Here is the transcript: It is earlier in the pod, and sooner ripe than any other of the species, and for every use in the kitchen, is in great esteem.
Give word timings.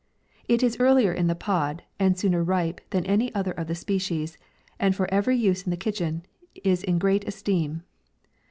It 0.47 0.63
is 0.63 0.79
earlier 0.79 1.13
in 1.13 1.27
the 1.27 1.35
pod, 1.35 1.83
and 1.99 2.17
sooner 2.17 2.43
ripe 2.43 2.81
than 2.89 3.05
any 3.05 3.31
other 3.35 3.51
of 3.51 3.67
the 3.67 3.75
species, 3.75 4.35
and 4.79 4.95
for 4.95 5.07
every 5.13 5.37
use 5.37 5.61
in 5.61 5.69
the 5.69 5.77
kitchen, 5.77 6.25
is 6.63 6.81
in 6.81 6.97
great 6.97 7.27
esteem. 7.27 7.83